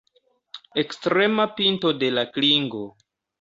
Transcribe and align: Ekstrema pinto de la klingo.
Ekstrema 0.83 1.45
pinto 1.59 1.93
de 2.05 2.11
la 2.17 2.25
klingo. 2.39 2.83